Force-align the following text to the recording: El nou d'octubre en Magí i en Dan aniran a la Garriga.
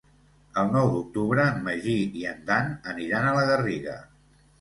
El 0.59 0.69
nou 0.75 0.87
d'octubre 0.93 1.43
en 1.49 1.59
Magí 1.67 1.93
i 2.21 2.25
en 2.31 2.39
Dan 2.47 2.71
aniran 2.95 3.29
a 3.29 3.35
la 3.37 3.45
Garriga. 3.51 3.99